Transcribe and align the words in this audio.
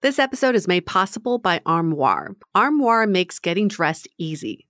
This 0.00 0.20
episode 0.20 0.54
is 0.54 0.68
made 0.68 0.86
possible 0.86 1.38
by 1.38 1.60
Armoire. 1.66 2.36
Armoire 2.54 3.04
makes 3.04 3.40
getting 3.40 3.66
dressed 3.66 4.06
easy. 4.16 4.67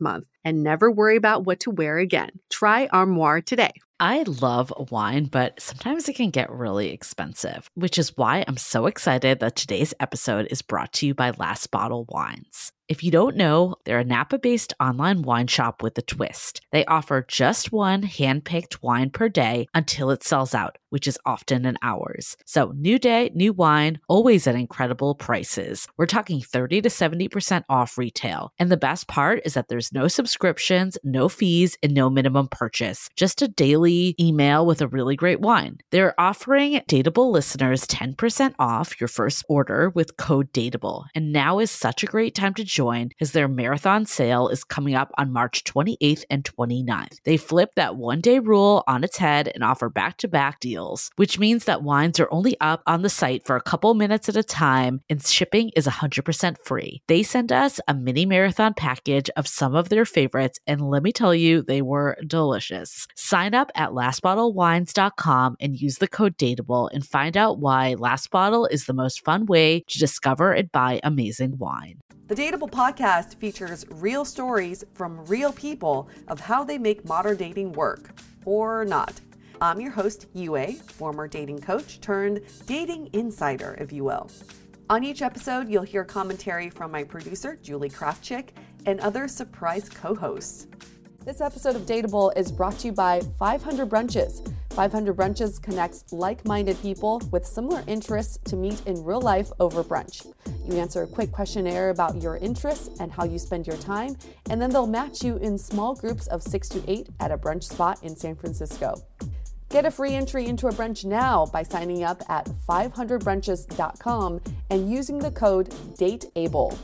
month 0.00 0.26
and 0.44 0.62
never 0.62 0.90
worry 0.90 1.16
about 1.16 1.44
what 1.44 1.60
to 1.60 1.70
wear 1.70 1.98
again. 1.98 2.30
Try 2.50 2.88
Armoire 2.92 3.40
today. 3.40 3.72
I 4.00 4.24
love 4.24 4.72
wine, 4.90 5.26
but 5.26 5.60
sometimes 5.60 6.08
it 6.08 6.16
can 6.16 6.30
get 6.30 6.50
really 6.50 6.90
expensive, 6.90 7.70
which 7.74 7.98
is 7.98 8.16
why 8.16 8.44
I'm 8.48 8.56
so 8.56 8.86
excited 8.86 9.38
that 9.38 9.54
today's 9.54 9.94
episode 10.00 10.48
is 10.50 10.60
brought 10.60 10.92
to 10.94 11.06
you 11.06 11.14
by 11.14 11.30
Last 11.30 11.70
Bottle 11.70 12.04
Wines. 12.08 12.72
If 12.88 13.04
you 13.04 13.12
don't 13.12 13.36
know, 13.36 13.76
they're 13.84 14.00
a 14.00 14.04
Napa 14.04 14.40
based 14.40 14.74
online 14.80 15.22
wine 15.22 15.46
shop 15.46 15.84
with 15.84 15.96
a 15.98 16.02
twist. 16.02 16.62
They 16.72 16.84
offer 16.84 17.24
just 17.28 17.70
one 17.70 18.02
hand 18.02 18.44
picked 18.44 18.82
wine 18.82 19.10
per 19.10 19.28
day 19.28 19.68
until 19.72 20.10
it 20.10 20.24
sells 20.24 20.52
out, 20.52 20.78
which 20.92 21.08
is 21.08 21.18
often 21.24 21.64
in 21.64 21.78
hours. 21.82 22.36
So, 22.44 22.72
new 22.76 22.98
day, 22.98 23.30
new 23.34 23.54
wine, 23.54 23.98
always 24.08 24.46
at 24.46 24.54
incredible 24.54 25.14
prices. 25.14 25.88
We're 25.96 26.06
talking 26.06 26.42
30 26.42 26.82
to 26.82 26.88
70% 26.90 27.64
off 27.68 27.96
retail. 27.96 28.52
And 28.58 28.70
the 28.70 28.76
best 28.76 29.08
part 29.08 29.40
is 29.46 29.54
that 29.54 29.68
there's 29.68 29.92
no 29.92 30.06
subscriptions, 30.06 30.98
no 31.02 31.28
fees, 31.28 31.78
and 31.82 31.94
no 31.94 32.10
minimum 32.10 32.48
purchase, 32.48 33.08
just 33.16 33.40
a 33.40 33.48
daily 33.48 34.14
email 34.20 34.66
with 34.66 34.82
a 34.82 34.88
really 34.88 35.16
great 35.16 35.40
wine. 35.40 35.78
They're 35.90 36.20
offering 36.20 36.80
Dateable 36.88 37.32
listeners 37.32 37.86
10% 37.86 38.54
off 38.58 39.00
your 39.00 39.08
first 39.08 39.44
order 39.48 39.90
with 39.94 40.16
code 40.18 40.52
Dateable. 40.52 41.06
And 41.14 41.32
now 41.32 41.58
is 41.58 41.70
such 41.70 42.02
a 42.02 42.06
great 42.06 42.34
time 42.34 42.54
to 42.54 42.64
join 42.64 43.10
as 43.20 43.32
their 43.32 43.48
marathon 43.48 44.04
sale 44.04 44.48
is 44.48 44.64
coming 44.64 44.94
up 44.94 45.10
on 45.16 45.32
March 45.32 45.64
28th 45.64 46.24
and 46.28 46.44
29th. 46.44 47.18
They 47.24 47.36
flip 47.36 47.70
that 47.76 47.96
one 47.96 48.20
day 48.20 48.38
rule 48.38 48.84
on 48.86 49.04
its 49.04 49.16
head 49.16 49.50
and 49.54 49.64
offer 49.64 49.88
back 49.88 50.18
to 50.18 50.28
back 50.28 50.60
deals, 50.60 50.81
which 51.16 51.38
means 51.38 51.64
that 51.64 51.82
wines 51.82 52.18
are 52.18 52.28
only 52.30 52.56
up 52.60 52.82
on 52.86 53.02
the 53.02 53.08
site 53.08 53.46
for 53.46 53.56
a 53.56 53.62
couple 53.62 53.94
minutes 53.94 54.28
at 54.28 54.36
a 54.36 54.42
time 54.42 55.00
and 55.08 55.24
shipping 55.24 55.70
is 55.76 55.86
100% 55.86 56.56
free. 56.64 57.02
They 57.08 57.22
sent 57.22 57.52
us 57.52 57.80
a 57.86 57.94
mini 57.94 58.26
marathon 58.26 58.74
package 58.74 59.30
of 59.36 59.46
some 59.46 59.74
of 59.74 59.88
their 59.88 60.04
favorites, 60.04 60.58
and 60.66 60.88
let 60.88 61.02
me 61.02 61.12
tell 61.12 61.34
you, 61.34 61.62
they 61.62 61.82
were 61.82 62.16
delicious. 62.26 63.06
Sign 63.14 63.54
up 63.54 63.70
at 63.74 63.90
lastbottlewines.com 63.90 65.56
and 65.60 65.80
use 65.80 65.98
the 65.98 66.08
code 66.08 66.36
DATEABLE 66.36 66.88
and 66.92 67.06
find 67.06 67.36
out 67.36 67.58
why 67.58 67.94
Last 67.94 68.30
Bottle 68.30 68.66
is 68.66 68.86
the 68.86 68.92
most 68.92 69.24
fun 69.24 69.46
way 69.46 69.84
to 69.88 69.98
discover 69.98 70.52
and 70.52 70.70
buy 70.72 71.00
amazing 71.02 71.58
wine. 71.58 72.00
The 72.28 72.34
Dateable 72.34 72.70
podcast 72.70 73.34
features 73.36 73.84
real 73.90 74.24
stories 74.24 74.84
from 74.94 75.24
real 75.26 75.52
people 75.52 76.08
of 76.28 76.40
how 76.40 76.64
they 76.64 76.78
make 76.78 77.04
modern 77.04 77.36
dating 77.36 77.72
work 77.72 78.18
or 78.44 78.84
not. 78.84 79.20
I'm 79.62 79.80
your 79.80 79.92
host, 79.92 80.26
Yue, 80.34 80.72
former 80.72 81.28
dating 81.28 81.60
coach 81.60 82.00
turned 82.00 82.40
dating 82.66 83.10
insider, 83.12 83.76
if 83.80 83.92
you 83.92 84.02
will. 84.02 84.28
On 84.90 85.04
each 85.04 85.22
episode, 85.22 85.68
you'll 85.68 85.84
hear 85.84 86.02
commentary 86.02 86.68
from 86.68 86.90
my 86.90 87.04
producer, 87.04 87.56
Julie 87.62 87.88
Krafchick, 87.88 88.48
and 88.86 88.98
other 88.98 89.28
surprise 89.28 89.88
co 89.88 90.16
hosts. 90.16 90.66
This 91.24 91.40
episode 91.40 91.76
of 91.76 91.82
Dateable 91.82 92.36
is 92.36 92.50
brought 92.50 92.76
to 92.80 92.88
you 92.88 92.92
by 92.92 93.20
500 93.38 93.88
Brunches. 93.88 94.52
500 94.70 95.16
Brunches 95.16 95.62
connects 95.62 96.12
like 96.12 96.44
minded 96.44 96.80
people 96.82 97.22
with 97.30 97.46
similar 97.46 97.84
interests 97.86 98.38
to 98.46 98.56
meet 98.56 98.84
in 98.86 99.04
real 99.04 99.20
life 99.20 99.52
over 99.60 99.84
brunch. 99.84 100.26
You 100.66 100.78
answer 100.78 101.04
a 101.04 101.06
quick 101.06 101.30
questionnaire 101.30 101.90
about 101.90 102.20
your 102.20 102.36
interests 102.38 102.98
and 102.98 103.12
how 103.12 103.26
you 103.26 103.38
spend 103.38 103.68
your 103.68 103.76
time, 103.76 104.16
and 104.50 104.60
then 104.60 104.70
they'll 104.70 104.88
match 104.88 105.22
you 105.22 105.36
in 105.36 105.56
small 105.56 105.94
groups 105.94 106.26
of 106.26 106.42
six 106.42 106.68
to 106.70 106.82
eight 106.88 107.10
at 107.20 107.30
a 107.30 107.38
brunch 107.38 107.62
spot 107.62 108.02
in 108.02 108.16
San 108.16 108.34
Francisco. 108.34 109.00
Get 109.72 109.86
a 109.86 109.90
free 109.90 110.12
entry 110.12 110.44
into 110.48 110.66
a 110.66 110.70
brunch 110.70 111.06
now 111.06 111.46
by 111.46 111.62
signing 111.62 112.04
up 112.04 112.22
at 112.28 112.46
500brunches.com 112.68 114.40
and 114.68 114.92
using 114.92 115.18
the 115.18 115.30
code 115.30 115.70
DATEABLE. 115.96 116.78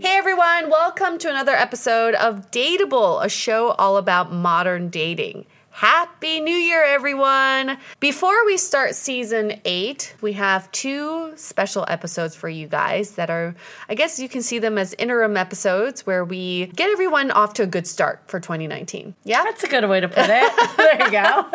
Hey 0.00 0.16
everyone, 0.16 0.70
welcome 0.70 1.18
to 1.18 1.28
another 1.28 1.52
episode 1.52 2.14
of 2.14 2.50
Dateable, 2.50 3.22
a 3.22 3.28
show 3.28 3.72
all 3.72 3.98
about 3.98 4.32
modern 4.32 4.88
dating. 4.88 5.44
Happy 5.78 6.40
New 6.40 6.56
Year, 6.56 6.82
everyone! 6.82 7.78
Before 8.00 8.44
we 8.44 8.56
start 8.56 8.96
season 8.96 9.60
eight, 9.64 10.12
we 10.20 10.32
have 10.32 10.68
two 10.72 11.30
special 11.36 11.84
episodes 11.86 12.34
for 12.34 12.48
you 12.48 12.66
guys 12.66 13.12
that 13.12 13.30
are, 13.30 13.54
I 13.88 13.94
guess 13.94 14.18
you 14.18 14.28
can 14.28 14.42
see 14.42 14.58
them 14.58 14.76
as 14.76 14.92
interim 14.94 15.36
episodes 15.36 16.04
where 16.04 16.24
we 16.24 16.66
get 16.74 16.90
everyone 16.90 17.30
off 17.30 17.54
to 17.54 17.62
a 17.62 17.66
good 17.68 17.86
start 17.86 18.24
for 18.26 18.40
2019. 18.40 19.14
Yeah? 19.22 19.44
That's 19.44 19.62
a 19.62 19.68
good 19.68 19.88
way 19.88 20.00
to 20.00 20.08
put 20.08 20.26
it. 20.28 20.76
there 20.76 21.00
you 21.00 21.12
go. 21.12 21.46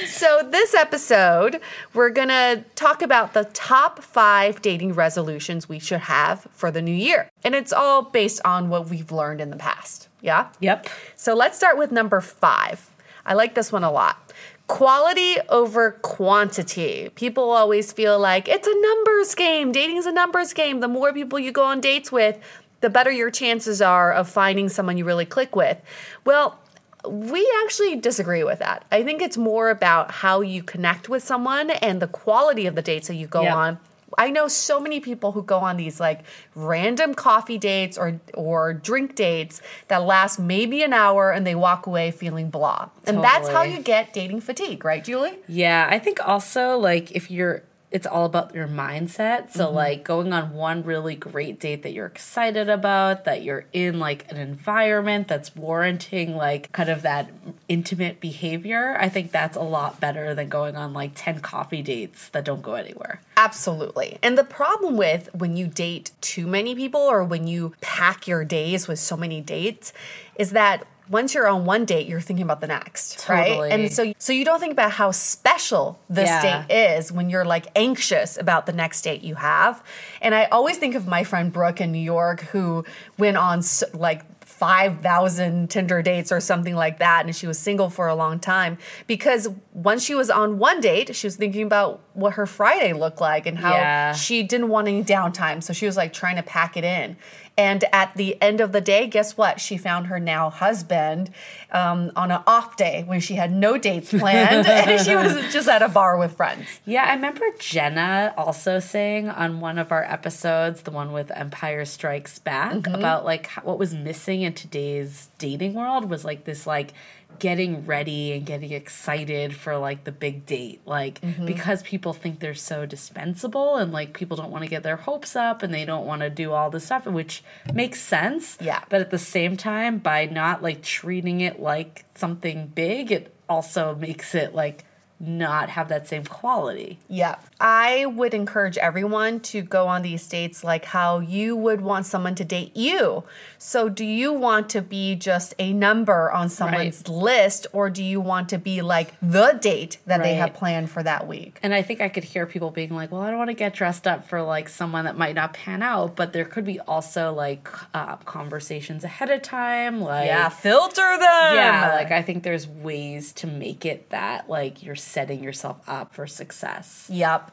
so, 0.06 0.48
this 0.50 0.72
episode, 0.72 1.60
we're 1.92 2.08
gonna 2.08 2.64
talk 2.76 3.02
about 3.02 3.34
the 3.34 3.44
top 3.52 4.02
five 4.02 4.62
dating 4.62 4.94
resolutions 4.94 5.68
we 5.68 5.78
should 5.78 6.00
have 6.00 6.48
for 6.52 6.70
the 6.70 6.80
new 6.80 6.96
year. 6.96 7.28
And 7.44 7.54
it's 7.54 7.74
all 7.74 8.00
based 8.04 8.40
on 8.46 8.70
what 8.70 8.88
we've 8.88 9.12
learned 9.12 9.42
in 9.42 9.50
the 9.50 9.56
past. 9.56 10.08
Yeah? 10.22 10.48
Yep. 10.60 10.88
So, 11.14 11.34
let's 11.34 11.58
start 11.58 11.76
with 11.76 11.92
number 11.92 12.22
five. 12.22 12.88
I 13.28 13.34
like 13.34 13.54
this 13.54 13.70
one 13.70 13.84
a 13.84 13.90
lot. 13.92 14.32
Quality 14.66 15.36
over 15.48 15.92
quantity. 15.92 17.10
People 17.14 17.50
always 17.50 17.92
feel 17.92 18.18
like 18.18 18.48
it's 18.48 18.66
a 18.66 18.80
numbers 18.80 19.34
game. 19.34 19.70
Dating 19.70 19.98
is 19.98 20.06
a 20.06 20.12
numbers 20.12 20.52
game. 20.52 20.80
The 20.80 20.88
more 20.88 21.12
people 21.12 21.38
you 21.38 21.52
go 21.52 21.64
on 21.64 21.80
dates 21.80 22.10
with, 22.10 22.38
the 22.80 22.90
better 22.90 23.10
your 23.10 23.30
chances 23.30 23.82
are 23.82 24.12
of 24.12 24.28
finding 24.28 24.68
someone 24.68 24.96
you 24.96 25.04
really 25.04 25.26
click 25.26 25.54
with. 25.54 25.78
Well, 26.24 26.58
we 27.06 27.48
actually 27.64 27.96
disagree 27.96 28.44
with 28.44 28.58
that. 28.60 28.84
I 28.90 29.04
think 29.04 29.22
it's 29.22 29.36
more 29.36 29.70
about 29.70 30.10
how 30.10 30.40
you 30.40 30.62
connect 30.62 31.08
with 31.08 31.22
someone 31.22 31.70
and 31.70 32.00
the 32.00 32.08
quality 32.08 32.66
of 32.66 32.74
the 32.74 32.82
dates 32.82 33.08
that 33.08 33.14
you 33.14 33.26
go 33.26 33.46
on 33.46 33.78
I 34.16 34.30
know 34.30 34.48
so 34.48 34.80
many 34.80 35.00
people 35.00 35.32
who 35.32 35.42
go 35.42 35.58
on 35.58 35.76
these 35.76 36.00
like 36.00 36.20
random 36.54 37.14
coffee 37.14 37.58
dates 37.58 37.98
or 37.98 38.20
or 38.34 38.72
drink 38.72 39.14
dates 39.14 39.60
that 39.88 40.04
last 40.04 40.38
maybe 40.38 40.82
an 40.82 40.92
hour 40.92 41.30
and 41.30 41.46
they 41.46 41.54
walk 41.54 41.86
away 41.86 42.10
feeling 42.10 42.48
blah. 42.50 42.88
And 43.04 43.16
totally. 43.16 43.22
that's 43.22 43.48
how 43.48 43.62
you 43.62 43.80
get 43.80 44.12
dating 44.12 44.40
fatigue, 44.40 44.84
right, 44.84 45.04
Julie? 45.04 45.38
Yeah, 45.46 45.88
I 45.90 45.98
think 45.98 46.26
also 46.26 46.78
like 46.78 47.12
if 47.12 47.30
you're 47.30 47.64
it's 47.90 48.06
all 48.06 48.26
about 48.26 48.54
your 48.54 48.68
mindset. 48.68 49.50
So 49.50 49.66
mm-hmm. 49.66 49.74
like 49.74 50.04
going 50.04 50.32
on 50.32 50.52
one 50.52 50.82
really 50.82 51.14
great 51.14 51.58
date 51.58 51.82
that 51.84 51.92
you're 51.92 52.06
excited 52.06 52.68
about, 52.68 53.24
that 53.24 53.42
you're 53.42 53.64
in 53.72 53.98
like 53.98 54.30
an 54.30 54.36
environment 54.36 55.28
that's 55.28 55.56
warranting 55.56 56.36
like 56.36 56.70
kind 56.72 56.90
of 56.90 57.02
that 57.02 57.30
intimate 57.68 58.20
behavior. 58.20 58.96
I 59.00 59.08
think 59.08 59.30
that's 59.30 59.56
a 59.56 59.62
lot 59.62 60.00
better 60.00 60.34
than 60.34 60.48
going 60.48 60.76
on 60.76 60.92
like 60.92 61.12
10 61.14 61.40
coffee 61.40 61.82
dates 61.82 62.28
that 62.30 62.44
don't 62.44 62.62
go 62.62 62.74
anywhere. 62.74 63.20
Absolutely. 63.36 64.18
And 64.22 64.36
the 64.36 64.44
problem 64.44 64.96
with 64.96 65.30
when 65.34 65.56
you 65.56 65.66
date 65.66 66.10
too 66.20 66.46
many 66.46 66.74
people 66.74 67.00
or 67.00 67.24
when 67.24 67.46
you 67.46 67.72
pack 67.80 68.26
your 68.26 68.44
days 68.44 68.86
with 68.86 68.98
so 68.98 69.16
many 69.16 69.40
dates 69.40 69.92
is 70.36 70.50
that 70.50 70.86
once 71.10 71.34
you're 71.34 71.48
on 71.48 71.64
one 71.64 71.84
date, 71.84 72.06
you're 72.06 72.20
thinking 72.20 72.44
about 72.44 72.60
the 72.60 72.66
next, 72.66 73.18
totally. 73.20 73.58
right? 73.58 73.72
And 73.72 73.92
so 73.92 74.12
so 74.18 74.32
you 74.32 74.44
don't 74.44 74.60
think 74.60 74.72
about 74.72 74.92
how 74.92 75.10
special 75.10 75.98
this 76.08 76.28
yeah. 76.28 76.66
date 76.66 76.94
is 76.96 77.12
when 77.12 77.30
you're 77.30 77.44
like 77.44 77.66
anxious 77.76 78.36
about 78.36 78.66
the 78.66 78.72
next 78.72 79.02
date 79.02 79.22
you 79.22 79.34
have. 79.34 79.82
And 80.20 80.34
I 80.34 80.44
always 80.46 80.78
think 80.78 80.94
of 80.94 81.06
my 81.06 81.24
friend 81.24 81.52
Brooke 81.52 81.80
in 81.80 81.92
New 81.92 81.98
York 81.98 82.42
who 82.42 82.84
went 83.16 83.36
on 83.36 83.62
like 83.94 84.22
5,000 84.48 85.70
Tinder 85.70 86.02
dates 86.02 86.32
or 86.32 86.40
something 86.40 86.74
like 86.74 86.98
that. 86.98 87.24
And 87.26 87.34
she 87.34 87.46
was 87.46 87.58
single 87.58 87.90
for 87.90 88.08
a 88.08 88.14
long 88.14 88.38
time 88.40 88.78
because 89.06 89.48
once 89.72 90.02
she 90.04 90.14
was 90.14 90.30
on 90.30 90.58
one 90.58 90.80
date, 90.80 91.14
she 91.14 91.26
was 91.26 91.36
thinking 91.36 91.62
about 91.62 92.00
what 92.14 92.34
her 92.34 92.46
Friday 92.46 92.92
looked 92.92 93.20
like 93.20 93.46
and 93.46 93.58
how 93.58 93.72
Yeah. 93.74 94.12
she 94.14 94.42
didn't 94.42 94.68
want 94.68 94.88
any 94.88 95.04
downtime. 95.04 95.62
So 95.62 95.72
she 95.72 95.86
was 95.86 95.96
like 95.96 96.12
trying 96.12 96.36
to 96.36 96.42
pack 96.42 96.76
it 96.76 96.84
in. 96.84 97.16
And 97.56 97.84
at 97.92 98.14
the 98.14 98.40
end 98.40 98.60
of 98.60 98.70
the 98.70 98.80
day, 98.80 99.08
guess 99.08 99.36
what? 99.36 99.60
She 99.60 99.76
found 99.76 100.06
her 100.06 100.20
now 100.20 100.48
husband 100.48 101.30
um, 101.72 102.12
on 102.14 102.30
an 102.30 102.40
off 102.46 102.76
day 102.76 103.02
when 103.04 103.18
she 103.18 103.34
had 103.34 103.52
no 103.52 103.76
dates 103.76 104.10
planned 104.10 104.64
and 104.68 105.00
she 105.04 105.16
was 105.16 105.34
just 105.52 105.68
at 105.68 105.82
a 105.82 105.88
bar 105.88 106.16
with 106.18 106.36
friends. 106.36 106.66
Yeah, 106.84 107.02
I 107.04 107.14
remember 107.14 107.44
Jenna 107.58 108.32
also 108.36 108.78
saying 108.78 109.28
on 109.28 109.58
one 109.58 109.76
of 109.78 109.90
our 109.90 110.04
episodes, 110.04 110.82
the 110.82 110.92
one 110.92 111.10
with 111.12 111.32
Empire 111.32 111.84
Strikes 111.84 112.38
Back, 112.38 112.68
Mm-hmm. 112.74 112.94
about 112.94 113.24
like 113.24 113.48
what 113.64 113.78
was 113.78 113.92
missing 113.94 114.37
in 114.42 114.52
today's 114.54 115.28
dating 115.38 115.74
world 115.74 116.08
was 116.10 116.24
like 116.24 116.44
this 116.44 116.66
like 116.66 116.92
getting 117.38 117.84
ready 117.84 118.32
and 118.32 118.46
getting 118.46 118.72
excited 118.72 119.54
for 119.54 119.76
like 119.76 120.04
the 120.04 120.12
big 120.12 120.46
date. 120.46 120.80
Like 120.86 121.20
Mm-hmm. 121.20 121.46
because 121.46 121.82
people 121.82 122.12
think 122.12 122.40
they're 122.40 122.54
so 122.54 122.86
dispensable 122.86 123.76
and 123.76 123.92
like 123.92 124.12
people 124.14 124.36
don't 124.36 124.50
want 124.50 124.64
to 124.64 124.70
get 124.70 124.82
their 124.82 124.96
hopes 124.96 125.36
up 125.36 125.62
and 125.62 125.72
they 125.74 125.84
don't 125.84 126.06
want 126.06 126.22
to 126.22 126.30
do 126.30 126.52
all 126.52 126.70
this 126.70 126.86
stuff, 126.86 127.06
which 127.06 127.42
makes 127.72 128.00
sense. 128.00 128.56
Yeah. 128.60 128.82
But 128.88 129.00
at 129.00 129.10
the 129.10 129.18
same 129.18 129.56
time, 129.56 129.98
by 129.98 130.26
not 130.26 130.62
like 130.62 130.82
treating 130.82 131.40
it 131.40 131.60
like 131.60 132.04
something 132.14 132.68
big, 132.68 133.12
it 133.12 133.34
also 133.48 133.94
makes 133.94 134.34
it 134.34 134.54
like 134.54 134.84
not 135.20 135.68
have 135.70 135.88
that 135.88 136.06
same 136.06 136.22
quality. 136.24 136.96
Yeah. 137.08 137.34
I 137.60 138.06
would 138.06 138.34
encourage 138.34 138.78
everyone 138.78 139.40
to 139.40 139.62
go 139.62 139.88
on 139.88 140.02
these 140.02 140.24
dates 140.28 140.62
like 140.62 140.84
how 140.84 141.18
you 141.18 141.56
would 141.56 141.80
want 141.80 142.06
someone 142.06 142.36
to 142.36 142.44
date 142.44 142.76
you. 142.76 143.24
So, 143.60 143.88
do 143.88 144.04
you 144.04 144.32
want 144.32 144.68
to 144.70 144.80
be 144.82 145.16
just 145.16 145.52
a 145.58 145.72
number 145.72 146.30
on 146.30 146.48
someone's 146.48 147.08
list, 147.08 147.66
or 147.72 147.90
do 147.90 148.04
you 148.04 148.20
want 148.20 148.48
to 148.50 148.58
be 148.58 148.82
like 148.82 149.14
the 149.20 149.58
date 149.60 149.98
that 150.06 150.22
they 150.22 150.34
have 150.34 150.54
planned 150.54 150.90
for 150.90 151.02
that 151.02 151.26
week? 151.26 151.58
And 151.62 151.74
I 151.74 151.82
think 151.82 152.00
I 152.00 152.08
could 152.08 152.22
hear 152.22 152.46
people 152.46 152.70
being 152.70 152.94
like, 152.94 153.10
well, 153.10 153.20
I 153.20 153.30
don't 153.30 153.38
want 153.38 153.50
to 153.50 153.54
get 153.54 153.74
dressed 153.74 154.06
up 154.06 154.28
for 154.28 154.42
like 154.42 154.68
someone 154.68 155.06
that 155.06 155.18
might 155.18 155.34
not 155.34 155.54
pan 155.54 155.82
out, 155.82 156.14
but 156.14 156.32
there 156.32 156.44
could 156.44 156.64
be 156.64 156.78
also 156.80 157.32
like 157.32 157.68
uh, 157.94 158.16
conversations 158.18 159.02
ahead 159.02 159.28
of 159.30 159.42
time. 159.42 160.00
Like, 160.00 160.26
Yeah, 160.26 160.48
filter 160.50 161.00
them. 161.18 161.54
yeah, 161.56 161.92
like 161.96 162.12
I 162.12 162.22
think 162.22 162.44
there's 162.44 162.68
ways 162.68 163.32
to 163.34 163.46
make 163.48 163.84
it 163.84 164.10
that 164.10 164.48
like 164.48 164.82
you're 164.84 164.94
setting 164.94 165.42
yourself 165.42 165.78
up 165.88 166.14
for 166.14 166.26
success. 166.28 167.08
Yep. 167.12 167.50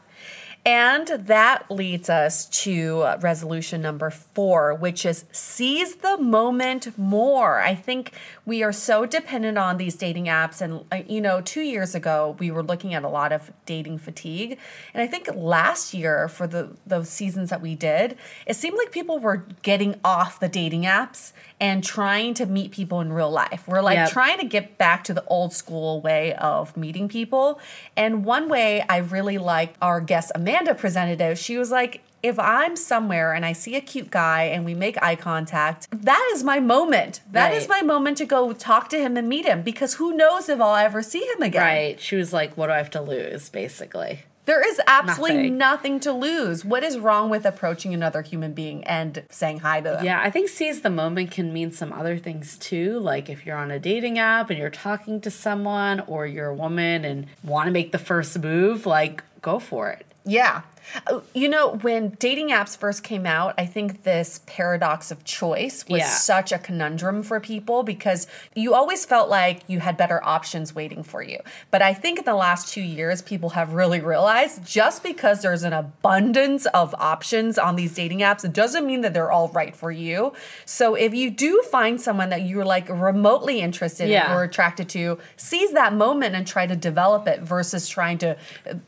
And 0.65 1.07
that 1.07 1.69
leads 1.69 2.09
us 2.09 2.47
to 2.63 3.01
uh, 3.01 3.17
resolution 3.21 3.83
number 3.83 4.09
four, 4.09 4.73
which 4.73 5.05
is 5.05 5.25
seize 5.31 5.97
the 5.97 6.17
moment 6.17 6.97
more. 6.97 7.59
I 7.59 7.75
think 7.75 8.13
we 8.45 8.61
are 8.61 8.71
so 8.71 9.05
dependent 9.05 9.57
on 9.57 9.77
these 9.77 9.95
dating 9.95 10.25
apps. 10.25 10.61
And, 10.61 10.85
uh, 10.91 11.01
you 11.07 11.19
know, 11.19 11.41
two 11.41 11.61
years 11.61 11.95
ago, 11.95 12.35
we 12.39 12.51
were 12.51 12.61
looking 12.61 12.93
at 12.93 13.03
a 13.03 13.09
lot 13.09 13.31
of 13.31 13.51
dating 13.65 13.97
fatigue. 13.97 14.59
And 14.93 15.01
I 15.01 15.07
think 15.07 15.27
last 15.33 15.93
year, 15.93 16.27
for 16.27 16.45
the 16.45 16.75
those 16.85 17.09
seasons 17.09 17.49
that 17.49 17.61
we 17.61 17.75
did, 17.75 18.17
it 18.45 18.55
seemed 18.55 18.77
like 18.77 18.91
people 18.91 19.19
were 19.19 19.45
getting 19.63 19.99
off 20.03 20.39
the 20.39 20.47
dating 20.47 20.83
apps 20.83 21.33
and 21.59 21.83
trying 21.83 22.33
to 22.35 22.45
meet 22.45 22.71
people 22.71 23.01
in 23.01 23.11
real 23.11 23.31
life. 23.31 23.67
We're 23.67 23.81
like 23.81 23.95
Yep. 23.95 24.09
trying 24.11 24.39
to 24.39 24.45
get 24.45 24.77
back 24.77 25.03
to 25.05 25.13
the 25.13 25.23
old 25.25 25.53
school 25.53 26.01
way 26.01 26.33
of 26.35 26.75
meeting 26.77 27.07
people. 27.07 27.59
And 27.95 28.25
one 28.25 28.49
way 28.49 28.83
I 28.87 28.97
really 28.97 29.37
liked 29.37 29.77
our 29.81 30.01
guest 30.01 30.31
Amanda 30.35 30.75
presented 30.75 31.21
it, 31.21 31.37
she 31.37 31.57
was 31.57 31.71
like, 31.71 32.01
if 32.25 32.39
I'm 32.39 32.75
somewhere 32.75 33.33
and 33.33 33.45
I 33.45 33.53
see 33.53 33.75
a 33.75 33.81
cute 33.81 34.11
guy 34.11 34.43
and 34.43 34.65
we 34.65 34.73
make 34.73 35.01
eye 35.01 35.15
contact, 35.15 35.87
that 35.91 36.29
is 36.33 36.43
my 36.43 36.59
moment. 36.59 37.21
That 37.31 37.53
is 37.53 37.67
Right. 37.67 37.81
my 37.81 37.87
moment 37.87 38.17
to 38.17 38.25
go 38.25 38.53
talk 38.53 38.89
to 38.89 38.97
him 38.99 39.17
and 39.17 39.27
meet 39.29 39.45
him 39.45 39.61
because 39.61 39.95
who 39.95 40.15
knows 40.15 40.49
if 40.49 40.59
I'll 40.59 40.75
ever 40.75 41.01
see 41.01 41.23
him 41.25 41.41
again. 41.41 41.61
Right. 41.61 41.99
She 41.99 42.15
was 42.15 42.33
like, 42.33 42.55
what 42.57 42.67
do 42.67 42.73
I 42.73 42.77
have 42.77 42.89
to 42.91 43.01
lose, 43.01 43.49
basically? 43.49 44.23
There 44.45 44.63
is 44.67 44.79
absolutely 44.85 45.49
Nothing. 45.49 45.57
nothing 45.57 45.99
to 46.01 46.11
lose. 46.11 46.63
What 46.63 46.83
is 46.83 46.99
wrong 46.99 47.31
with 47.31 47.45
approaching 47.47 47.95
another 47.95 48.21
human 48.21 48.53
being 48.53 48.83
and 48.83 49.23
saying 49.31 49.61
hi 49.61 49.81
to 49.81 49.89
them? 49.89 50.05
Yeah, 50.05 50.21
I 50.21 50.29
think 50.29 50.49
seize 50.49 50.81
the 50.81 50.91
moment 50.91 51.31
can 51.31 51.51
mean 51.51 51.71
some 51.71 51.91
other 51.91 52.19
things 52.19 52.55
too. 52.59 52.99
Like 52.99 53.27
if 53.27 53.43
you're 53.43 53.57
on 53.57 53.71
a 53.71 53.79
dating 53.79 54.19
app 54.19 54.51
and 54.51 54.59
you're 54.59 54.69
talking 54.69 55.19
to 55.21 55.31
someone 55.31 56.01
or 56.01 56.27
you're 56.27 56.49
a 56.49 56.53
woman 56.55 57.03
and 57.05 57.25
want 57.43 57.65
to 57.65 57.71
make 57.71 57.91
the 57.91 57.97
first 57.97 58.37
move, 58.37 58.85
like 58.85 59.23
go 59.41 59.57
for 59.57 59.89
it. 59.89 60.05
Yeah. 60.25 60.61
Uh, 61.07 61.21
You 61.33 61.49
know, 61.49 61.79
when 61.81 62.09
dating 62.19 62.49
apps 62.49 62.77
first 62.77 63.03
came 63.03 63.25
out, 63.25 63.55
I 63.57 63.65
think 63.65 64.03
this 64.03 64.41
paradox 64.45 65.09
of 65.09 65.23
choice 65.23 65.83
was 65.89 65.99
Yeah. 66.01 66.09
such 66.09 66.51
a 66.51 66.59
conundrum 66.59 67.23
for 67.23 67.39
people 67.39 67.81
because 67.81 68.27
you 68.53 68.73
always 68.75 69.03
felt 69.03 69.27
like 69.27 69.61
you 69.67 69.79
had 69.79 69.97
better 69.97 70.23
options 70.23 70.75
waiting 70.75 71.01
for 71.03 71.23
you. 71.23 71.39
But 71.71 71.81
I 71.81 71.93
think 71.95 72.19
in 72.19 72.25
the 72.25 72.35
last 72.35 72.71
two 72.71 72.81
years, 72.83 73.21
people 73.23 73.49
have 73.51 73.73
really 73.73 73.99
realized 73.99 74.63
just 74.63 75.01
because 75.01 75.41
there's 75.41 75.63
an 75.63 75.73
abundance 75.73 76.67
of 76.67 76.93
options 76.99 77.57
on 77.57 77.75
these 77.75 77.93
dating 77.95 78.19
apps, 78.19 78.45
it 78.45 78.53
doesn't 78.53 78.85
mean 78.85 79.01
that 79.01 79.13
they're 79.13 79.31
all 79.31 79.49
right 79.49 79.75
for 79.75 79.91
you. 79.91 80.33
So 80.65 80.93
if 80.93 81.15
you 81.15 81.31
do 81.31 81.63
find 81.71 81.99
someone 81.99 82.29
that 82.29 82.43
you're 82.43 82.63
like 82.65 82.87
remotely 82.89 83.59
interested 83.59 84.07
Yeah. 84.07 84.31
in 84.31 84.37
or 84.37 84.43
attracted 84.43 84.87
to, 84.89 85.17
seize 85.35 85.71
that 85.71 85.93
moment 85.93 86.35
and 86.35 86.45
try 86.45 86.67
to 86.67 86.75
develop 86.75 87.27
it 87.27 87.41
versus 87.41 87.89
trying 87.89 88.19
to 88.19 88.37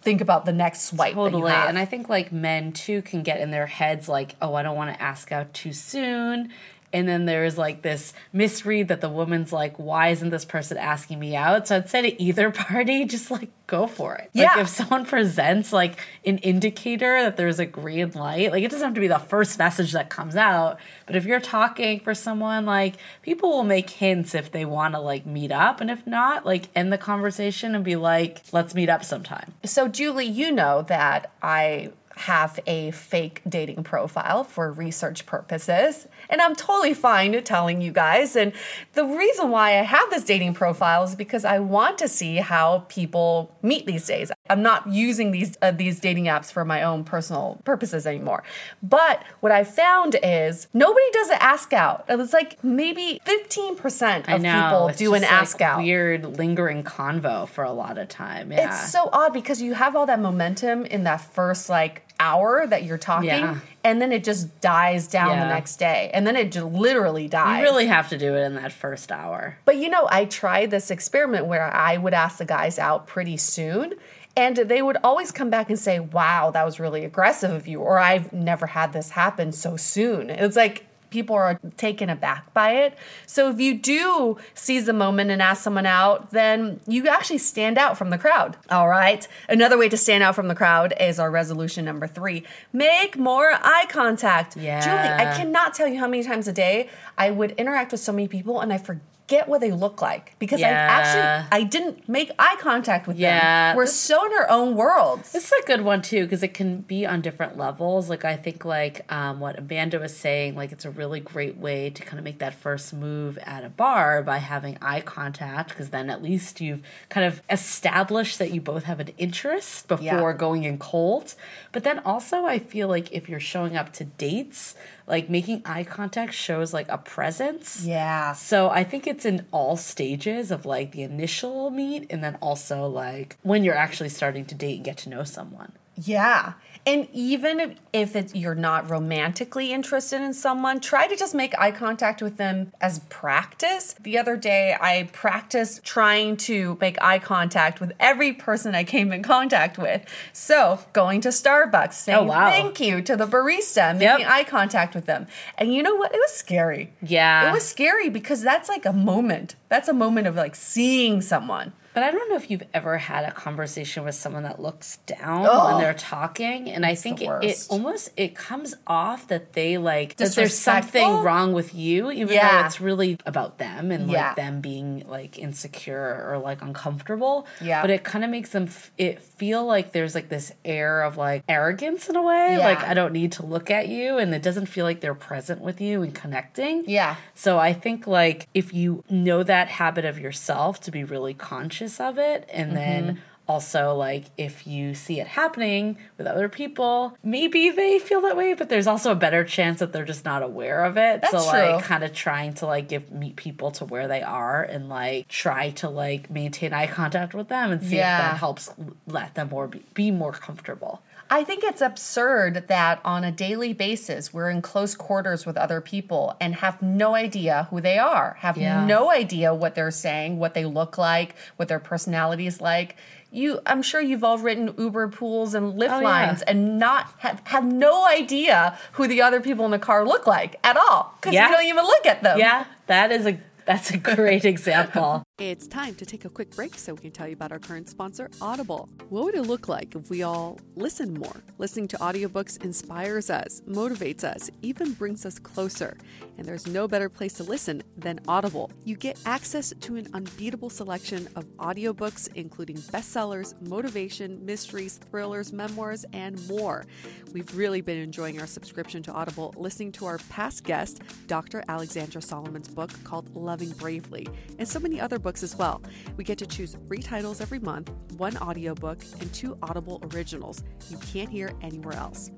think 0.03 0.21
about 0.21 0.45
the 0.45 0.53
next 0.53 0.83
swipe. 0.83 1.15
Totally. 1.31 1.51
And 1.51 1.77
I 1.77 1.85
think 1.85 2.09
like 2.09 2.31
men 2.31 2.71
too 2.71 3.01
can 3.01 3.23
get 3.23 3.39
in 3.39 3.51
their 3.51 3.67
heads 3.67 4.07
like, 4.07 4.35
oh, 4.41 4.53
I 4.53 4.63
don't 4.63 4.75
want 4.75 4.93
to 4.93 5.01
ask 5.01 5.31
out 5.31 5.53
too 5.53 5.73
soon. 5.73 6.51
And 6.93 7.07
then 7.07 7.25
there's 7.25 7.57
like 7.57 7.81
this 7.81 8.13
misread 8.31 8.87
that 8.87 9.01
the 9.01 9.09
woman's 9.09 9.51
like, 9.51 9.75
why 9.77 10.07
isn't 10.09 10.29
this 10.29 10.45
person 10.45 10.77
asking 10.77 11.19
me 11.19 11.35
out? 11.35 11.67
So 11.67 11.75
I'd 11.75 11.89
say 11.89 12.01
to 12.09 12.21
either 12.21 12.49
party, 12.51 13.03
just 13.05 13.29
like 13.29 13.49
go 13.67 13.87
for 13.87 14.15
it. 14.15 14.29
Like 14.33 14.45
Yeah. 14.55 14.61
if 14.61 14.69
someone 14.69 15.05
presents 15.05 15.73
like 15.73 15.99
an 16.25 16.37
indicator 16.37 17.21
that 17.23 17.35
there's 17.35 17.59
a 17.59 17.65
green 17.65 18.11
light, 18.11 18.51
like 18.53 18.63
it 18.63 18.71
doesn't 18.71 18.85
have 18.87 18.95
to 18.95 19.01
be 19.01 19.07
the 19.09 19.19
first 19.19 19.59
message 19.59 19.91
that 19.91 20.09
comes 20.09 20.37
out. 20.37 20.79
But 21.05 21.17
if 21.17 21.25
you're 21.25 21.41
talking 21.41 21.99
for 21.99 22.13
someone, 22.13 22.65
like 22.65 22.95
people 23.21 23.49
will 23.49 23.63
make 23.65 23.89
hints 23.89 24.33
if 24.33 24.51
they 24.51 24.63
want 24.63 24.93
to 24.93 25.01
like 25.01 25.25
meet 25.25 25.51
up. 25.51 25.81
And 25.81 25.91
if 25.91 26.07
not, 26.07 26.45
like 26.45 26.69
end 26.73 26.93
the 26.93 26.97
conversation 26.97 27.75
and 27.75 27.83
be 27.83 27.97
like, 27.97 28.41
let's 28.53 28.73
meet 28.73 28.87
up 28.89 29.03
sometime. 29.03 29.53
So, 29.65 29.89
Julie, 29.89 30.25
you 30.25 30.51
know 30.53 30.83
that 30.83 31.31
I 31.41 31.91
have 32.15 32.59
a 32.65 32.89
fake 32.91 33.41
dating 33.47 33.83
profile 33.83 34.43
for 34.43 34.71
research 34.71 35.27
purposes, 35.27 36.07
and 36.29 36.41
I'm 36.41 36.55
totally 36.55 36.93
fine 36.93 37.41
telling 37.43 37.81
you 37.81 37.91
guys. 37.91 38.35
And 38.35 38.53
the 38.93 39.05
reason 39.05 39.49
why 39.49 39.79
I 39.79 39.83
have 39.83 40.09
this 40.09 40.23
dating 40.23 40.53
profile 40.53 41.03
is 41.03 41.15
because 41.15 41.45
I 41.45 41.59
want 41.59 41.97
to 41.99 42.07
see 42.07 42.37
how 42.37 42.85
people 42.89 43.55
meet 43.61 43.85
these 43.85 44.05
days. 44.05 44.31
I'm 44.49 44.61
not 44.61 44.87
using 44.87 45.31
these 45.31 45.57
uh, 45.61 45.71
these 45.71 45.99
dating 45.99 46.25
apps 46.25 46.51
for 46.51 46.63
my 46.65 46.83
own 46.83 47.03
personal 47.03 47.59
purposes 47.63 48.07
anymore. 48.07 48.43
But 48.81 49.23
what 49.39 49.51
I 49.51 49.63
found 49.63 50.15
is 50.23 50.67
nobody 50.73 51.05
does 51.11 51.29
an 51.29 51.37
ask 51.39 51.73
out. 51.73 52.05
It's 52.07 52.33
like 52.33 52.63
maybe 52.63 53.19
15% 53.25 54.33
of 54.33 54.41
know. 54.41 54.63
people 54.63 54.89
do 54.97 55.13
an 55.13 55.21
like, 55.21 55.31
ask 55.31 55.61
out. 55.61 55.79
Weird 55.79 56.37
lingering 56.37 56.83
convo 56.83 57.47
for 57.47 57.63
a 57.63 57.71
lot 57.71 57.97
of 57.97 58.07
time. 58.07 58.51
Yeah. 58.51 58.67
It's 58.67 58.91
so 58.91 59.09
odd 59.11 59.33
because 59.33 59.61
you 59.61 59.73
have 59.73 59.95
all 59.95 60.05
that 60.05 60.19
momentum 60.19 60.85
in 60.85 61.03
that 61.03 61.21
first 61.21 61.69
like 61.69 62.06
hour 62.19 62.65
that 62.67 62.83
you're 62.83 62.97
talking, 62.97 63.29
Yeah. 63.29 63.59
and 63.83 64.01
then 64.01 64.11
it 64.11 64.23
just 64.23 64.59
dies 64.61 65.07
down 65.07 65.39
the 65.39 65.47
next 65.47 65.77
day, 65.77 66.09
and 66.13 66.25
then 66.25 66.35
it 66.35 66.51
just 66.51 66.65
literally 66.65 67.27
dies. 67.27 67.59
you 67.59 67.63
really 67.63 67.87
have 67.87 68.09
to 68.09 68.17
do 68.17 68.35
it 68.35 68.41
in 68.43 68.55
that 68.55 68.71
first 68.71 69.11
hour. 69.11 69.57
But 69.65 69.77
you 69.77 69.89
know, 69.89 70.07
I 70.09 70.25
tried 70.25 70.71
this 70.71 70.89
experiment 70.91 71.45
where 71.45 71.73
I 71.73 71.97
would 71.97 72.13
ask 72.13 72.37
the 72.37 72.45
guys 72.45 72.79
out 72.79 73.07
pretty 73.07 73.37
soon. 73.37 73.93
And 74.35 74.55
they 74.55 74.83
would 74.83 74.97
always 75.03 75.31
come 75.31 75.49
back 75.49 75.71
and 75.71 75.79
say, 75.79 75.99
Wow, 75.99 76.51
that 76.51 76.63
was 76.63 76.79
really 76.79 77.03
aggressive 77.03 77.49
of 77.49 77.67
you, 77.67 77.79
or 77.81 77.97
I've 77.97 78.31
never 78.31 78.67
had 78.67 78.93
this 78.93 79.09
happen 79.09 79.51
so 79.51 79.77
soon. 79.77 80.29
It's 80.29 80.55
like 80.55 80.85
people 81.09 81.35
are 81.35 81.59
taken 81.77 82.09
aback 82.09 82.53
by 82.53 82.71
it. 82.71 82.97
So 83.25 83.49
if 83.49 83.59
you 83.59 83.73
do 83.75 84.37
seize 84.53 84.85
the 84.85 84.93
moment 84.93 85.31
and 85.31 85.41
ask 85.41 85.63
someone 85.63 85.85
out, 85.85 86.31
then 86.31 86.79
you 86.87 87.07
actually 87.07 87.37
stand 87.39 87.77
out 87.77 87.97
from 87.97 88.09
the 88.09 88.17
crowd. 88.17 88.57
All 88.69 88.87
right. 88.87 89.27
Another 89.49 89.77
way 89.77 89.89
to 89.89 89.97
stand 89.97 90.23
out 90.23 90.35
from 90.35 90.47
the 90.47 90.55
crowd 90.55 90.93
is 90.99 91.19
our 91.19 91.31
resolution 91.31 91.85
number 91.85 92.07
three 92.07 92.43
make 92.73 93.17
more 93.17 93.51
eye 93.61 93.85
contact. 93.89 94.55
Yeah. 94.57 94.79
Julie, 94.81 95.27
I 95.27 95.35
cannot 95.35 95.73
tell 95.73 95.87
you 95.87 95.99
how 95.99 96.07
many 96.07 96.23
times 96.23 96.47
a 96.47 96.53
day 96.53 96.89
I 97.17 97.31
would 97.31 97.51
interact 97.51 97.91
with 97.91 98.01
so 98.01 98.11
many 98.11 98.27
people 98.27 98.59
and 98.59 98.71
I 98.71 98.77
forget 98.77 99.01
get 99.27 99.47
what 99.49 99.59
they 99.59 99.71
look 99.71 100.01
like 100.01 100.33
because 100.39 100.59
Yeah. 100.61 100.69
I 100.69 100.71
actually 100.71 101.47
I 101.59 101.63
didn't 101.63 102.07
make 102.07 102.31
eye 102.39 102.55
contact 102.59 103.07
with 103.07 103.17
Yeah, 103.17 103.69
them. 103.71 103.75
We're 103.77 103.83
this- 103.85 103.95
so 103.99 104.25
in 104.25 104.31
our 104.33 104.49
own 104.49 104.75
worlds. 104.75 105.33
This 105.33 105.45
is 105.45 105.51
a 105.51 105.65
good 105.67 105.81
one 105.81 106.01
too 106.01 106.23
because 106.23 106.43
it 106.43 106.53
can 106.53 106.77
be 106.81 107.05
on 107.05 107.19
different 107.21 107.57
levels. 107.57 108.09
Like 108.09 108.23
I 108.23 108.37
think 108.37 108.63
like 108.63 109.01
um, 109.11 109.39
what 109.41 109.59
Amanda 109.59 109.99
was 109.99 110.15
saying, 110.15 110.55
like 110.55 110.71
it's 110.71 110.85
a 110.85 110.89
really 110.89 111.19
great 111.19 111.57
way 111.57 111.89
to 111.89 112.03
kind 112.03 112.19
of 112.19 112.23
make 112.23 112.39
that 112.39 112.53
first 112.53 112.93
move 112.93 113.37
at 113.39 113.65
a 113.65 113.69
bar 113.69 114.23
by 114.23 114.37
having 114.37 114.77
eye 114.81 115.01
contact 115.01 115.69
because 115.69 115.89
then 115.89 116.09
at 116.09 116.23
least 116.23 116.61
you've 116.61 116.81
kind 117.09 117.25
of 117.27 117.41
established 117.49 118.39
that 118.39 118.51
you 118.51 118.61
both 118.61 118.83
have 118.85 118.99
an 118.99 119.09
interest 119.17 119.87
before 119.89 120.05
Yeah. 120.05 120.33
going 120.37 120.63
in 120.63 120.77
cold. 120.77 121.35
But 121.73 121.83
then 121.83 121.99
also 121.99 122.45
I 122.45 122.59
feel 122.59 122.87
like 122.87 123.11
if 123.11 123.27
you're 123.27 123.39
showing 123.41 123.75
up 123.75 123.91
to 123.93 124.05
dates, 124.05 124.73
like 125.05 125.29
making 125.29 125.61
eye 125.65 125.83
contact 125.85 126.33
shows 126.33 126.73
like 126.73 126.87
a 126.89 126.97
presence. 126.97 127.81
yeah. 127.83 128.33
So 128.33 128.69
I 128.69 128.83
think 128.83 129.07
it's 129.07 129.16
in 129.25 129.45
all 129.51 129.77
stages 129.77 130.51
of 130.51 130.65
like 130.65 130.91
the 130.91 131.03
initial 131.03 131.69
meet 131.69 132.05
and 132.09 132.23
then 132.23 132.37
also 132.41 132.87
like 132.87 133.37
when 133.43 133.63
you're 133.63 133.75
actually 133.75 134.09
starting 134.09 134.45
to 134.45 134.55
date 134.55 134.75
and 134.77 134.85
get 134.85 134.97
to 134.97 135.09
know 135.09 135.23
someone. 135.23 135.71
Yeah. 135.95 136.53
And 136.87 137.09
even 137.11 137.75
if, 137.91 138.15
it's, 138.15 138.33
you're 138.33 138.55
not 138.55 138.89
romantically 138.89 139.73
interested 139.73 140.21
in 140.21 140.33
someone, 140.33 140.79
try 140.79 141.05
to 141.05 141.17
just 141.17 141.35
make 141.35 141.53
eye 141.59 141.71
contact 141.71 142.21
with 142.21 142.37
them 142.37 142.71
as 142.79 142.99
practice. 143.09 143.93
The 143.99 144.17
other 144.17 144.37
day, 144.37 144.73
I 144.79 145.09
practiced 145.11 145.83
trying 145.83 146.37
to 146.37 146.77
make 146.79 146.97
eye 147.03 147.19
contact 147.19 147.81
with 147.81 147.91
every 147.99 148.31
person 148.31 148.73
I 148.73 148.85
came 148.85 149.11
in 149.11 149.21
contact 149.21 149.77
with. 149.77 150.05
So, 150.31 150.79
going 150.93 151.19
to 151.21 151.27
Starbucks, 151.29 151.87
oh, 151.89 151.91
saying 151.91 152.19
Oh, 152.19 152.23
wow. 152.23 152.49
thank 152.49 152.79
you 152.79 153.01
to 153.01 153.17
the 153.17 153.27
barista, 153.27 153.91
making 153.93 154.21
Yep. 154.21 154.29
eye 154.29 154.45
contact 154.45 154.95
with 154.95 155.07
them. 155.07 155.27
And 155.57 155.73
you 155.73 155.83
know 155.83 155.95
what? 155.95 156.13
It 156.15 156.19
was 156.19 156.31
scary. 156.31 156.93
Yeah. 157.01 157.49
It 157.49 157.53
was 157.53 157.67
scary 157.67 158.07
because 158.09 158.41
that's 158.41 158.69
like 158.69 158.85
a 158.85 158.93
moment. 158.93 159.55
That's 159.67 159.89
a 159.89 159.93
moment 159.93 160.25
of 160.27 160.35
like 160.35 160.55
seeing 160.55 161.21
someone. 161.21 161.73
But 161.97 162.03
I 162.03 162.11
don't 162.11 162.29
know 162.29 162.35
if 162.35 162.51
you've 162.51 162.61
ever 162.75 162.99
had 162.99 163.25
a 163.25 163.31
conversation 163.31 164.03
with 164.05 164.13
someone 164.13 164.43
that 164.43 164.61
looks 164.61 164.97
down 165.07 165.47
Ugh. 165.49 165.71
when 165.73 165.81
they're 165.81 165.95
talking, 165.95 166.69
and 166.69 166.85
I 166.85 166.93
think 166.93 167.23
it, 167.23 167.29
it 167.41 167.65
almost 167.71 168.11
it 168.15 168.35
comes 168.35 168.75
off 168.85 169.29
that 169.29 169.53
they 169.53 169.79
like 169.79 170.15
that 170.17 170.35
there's 170.35 170.55
something 170.55 171.03
wrong 171.23 171.53
with 171.53 171.73
you, 171.73 172.11
even 172.11 172.37
though 172.37 172.65
it's 172.67 172.79
really 172.79 173.17
about 173.25 173.57
them 173.57 173.89
and 173.89 174.11
Yeah. 174.11 174.27
like 174.27 174.35
them 174.35 174.61
being 174.61 175.05
like 175.07 175.39
insecure 175.39 176.23
or 176.29 176.37
like 176.37 176.61
uncomfortable. 176.61 177.47
Yeah. 177.59 177.81
But 177.81 177.89
it 177.89 178.03
kind 178.03 178.23
of 178.23 178.29
makes 178.29 178.51
them 178.51 178.65
f- 178.65 178.91
it 178.99 179.19
feel 179.19 179.65
like 179.65 179.91
there's 179.91 180.13
like 180.13 180.29
this 180.29 180.51
air 180.63 181.01
of 181.01 181.17
like 181.17 181.45
arrogance 181.49 182.07
in 182.09 182.15
a 182.15 182.21
way, 182.21 182.57
yeah. 182.59 182.63
like 182.63 182.83
I 182.83 182.93
don't 182.93 183.11
need 183.11 183.31
to 183.31 183.43
look 183.43 183.71
at 183.71 183.87
you, 183.87 184.19
and 184.19 184.35
it 184.35 184.43
doesn't 184.43 184.67
feel 184.67 184.85
like 184.85 185.01
they're 185.01 185.15
present 185.15 185.61
with 185.61 185.81
you 185.81 186.03
and 186.03 186.13
connecting. 186.13 186.83
Yeah. 186.87 187.15
So 187.33 187.57
I 187.57 187.73
think 187.73 188.05
like 188.05 188.47
if 188.53 188.71
you 188.71 189.03
know 189.09 189.41
that 189.41 189.67
habit 189.67 190.05
of 190.05 190.19
yourself 190.19 190.79
to 190.81 190.91
be 190.91 191.03
really 191.03 191.33
conscious 191.33 191.86
of 191.99 192.17
it 192.17 192.47
and 192.51 192.75
then 192.75 193.03
Mm-hmm. 193.05 193.19
also 193.47 193.95
like 193.95 194.25
if 194.37 194.67
you 194.67 194.93
see 194.93 195.19
it 195.21 195.27
happening 195.27 195.97
with 196.17 196.27
other 196.27 196.49
people, 196.49 197.17
maybe 197.23 197.69
they 197.69 197.97
feel 197.99 198.19
that 198.21 198.35
way, 198.35 198.53
but 198.53 198.67
there's 198.69 198.87
also 198.87 199.11
a 199.11 199.15
better 199.15 199.43
chance 199.43 199.79
that 199.79 199.93
they're 199.93 200.03
just 200.05 200.25
not 200.25 200.43
aware 200.43 200.83
of 200.83 200.97
it. 200.97 201.23
so 201.25 201.31
That's 201.37 201.45
like 201.47 201.83
kind 201.85 202.03
of 202.03 202.13
trying 202.13 202.53
to 202.55 202.65
like 202.65 202.89
give 202.89 203.09
meet 203.11 203.35
people 203.37 203.71
to 203.71 203.85
where 203.85 204.07
they 204.07 204.21
are 204.21 204.63
and 204.63 204.89
like 204.89 205.27
try 205.29 205.69
to 205.81 205.87
like 205.89 206.29
maintain 206.29 206.73
eye 206.73 206.87
contact 206.87 207.33
with 207.33 207.47
them 207.47 207.71
and 207.71 207.81
see 207.81 207.95
if 207.97 208.01
that 208.01 208.37
helps 208.37 208.69
let 209.05 209.35
them 209.35 209.49
more 209.49 209.67
be, 209.67 209.81
be 209.93 210.11
more 210.11 210.33
comfortable. 210.33 211.01
I 211.29 211.43
think 211.43 211.63
it's 211.63 211.81
absurd 211.81 212.65
that 212.67 212.99
on 213.03 213.23
a 213.23 213.31
daily 213.31 213.73
basis 213.73 214.33
we're 214.33 214.49
in 214.49 214.61
close 214.61 214.95
quarters 214.95 215.45
with 215.45 215.57
other 215.57 215.81
people 215.81 216.35
and 216.39 216.55
have 216.55 216.81
no 216.81 217.15
idea 217.15 217.67
who 217.69 217.81
they 217.81 217.97
are, 217.97 218.37
have 218.39 218.57
Yeah. 218.57 218.85
no 218.85 219.11
idea 219.11 219.53
what 219.53 219.75
they're 219.75 219.91
saying, 219.91 220.39
what 220.39 220.53
they 220.53 220.65
look 220.65 220.97
like, 220.97 221.35
what 221.57 221.67
their 221.67 221.79
personality 221.79 222.47
is 222.47 222.61
like. 222.61 222.95
You, 223.29 223.59
I'm 223.65 223.81
sure 223.81 223.99
you've 223.99 224.23
all 224.23 224.37
written 224.37 224.73
Uber 224.77 225.09
pools 225.09 225.53
and 225.53 225.73
Lyft 225.73 225.89
Oh, 225.97 225.99
yeah. 225.99 226.05
lines 226.07 226.41
and 226.43 226.79
not 226.79 227.13
have, 227.19 227.41
have 227.47 227.65
no 227.65 228.07
idea 228.07 228.77
who 228.93 229.05
the 229.05 229.21
other 229.21 229.41
people 229.41 229.65
in 229.65 229.71
the 229.71 229.79
car 229.79 230.05
look 230.05 230.25
like 230.27 230.55
at 230.63 230.77
all 230.77 231.13
because 231.19 231.33
Yeah. 231.33 231.49
you 231.49 231.55
don't 231.55 231.65
even 231.65 231.83
look 231.83 232.05
at 232.05 232.23
them. 232.23 232.39
Yeah, 232.39 232.63
that 232.87 233.11
is 233.11 233.25
a 233.25 233.37
that's 233.67 233.91
a 233.91 233.97
great 233.97 234.45
example. 234.45 235.23
It's 235.39 235.67
time 235.67 235.93
to 235.95 236.05
take 236.05 236.25
a 236.25 236.29
quick 236.29 236.55
break 236.55 236.75
so 236.75 236.93
we 236.93 237.01
can 237.01 237.11
tell 237.11 237.27
you 237.27 237.33
about 237.33 237.51
our 237.51 237.59
current 237.59 237.89
sponsor, 237.89 238.29
Audible. 238.41 238.89
What 239.09 239.25
would 239.25 239.35
it 239.35 239.43
look 239.43 239.67
like 239.67 239.93
if 239.93 240.09
we 240.09 240.23
all 240.23 240.57
listened 240.75 241.19
more? 241.19 241.43
Listening 241.59 241.87
to 241.89 241.97
audiobooks 241.97 242.63
inspires 242.63 243.29
us, 243.29 243.61
motivates 243.69 244.23
us, 244.23 244.49
even 244.61 244.93
brings 244.93 245.25
us 245.25 245.37
closer. 245.37 245.97
And 246.37 246.47
there's 246.47 246.65
no 246.65 246.87
better 246.87 247.09
place 247.09 247.33
to 247.33 247.43
listen 247.43 247.83
than 247.97 248.19
Audible. 248.27 248.71
You 248.83 248.95
get 248.95 249.19
access 249.25 249.73
to 249.81 249.95
an 249.97 250.07
unbeatable 250.13 250.69
selection 250.69 251.27
of 251.35 251.45
audiobooks, 251.57 252.29
including 252.35 252.77
bestsellers, 252.77 253.53
motivation, 253.67 254.43
mysteries, 254.45 254.99
thrillers, 255.11 255.51
memoirs, 255.51 256.05
and 256.13 256.47
more. 256.47 256.85
We've 257.33 257.55
really 257.55 257.81
been 257.81 257.97
enjoying 257.97 258.39
our 258.39 258.47
subscription 258.47 259.03
to 259.03 259.11
Audible, 259.11 259.53
listening 259.57 259.91
to 259.93 260.05
our 260.05 260.19
past 260.29 260.63
guest, 260.63 261.01
Dr. 261.27 261.63
Alexandra 261.67 262.21
Solomon's 262.21 262.69
book 262.69 262.91
called 263.03 263.33
Loving 263.57 263.75
Bravely, 263.77 264.27
and 264.59 264.67
so 264.67 264.79
many 264.79 265.01
other 265.01 265.17
books 265.17 265.41
as 265.41 265.55
well. 265.55 265.81
We 266.15 266.23
get 266.23 266.37
to 266.37 266.45
choose 266.45 266.77
three 266.85 266.99
titles 266.99 267.41
every 267.41 267.57
month, 267.57 267.91
one 268.17 268.37
audiobook, 268.37 269.03
and 269.19 269.33
two 269.33 269.57
Audible 269.63 269.99
originals 270.13 270.63
you 270.89 270.97
can't 270.97 271.29
hear 271.29 271.51
anywhere 271.61 271.95
else. 271.95 272.29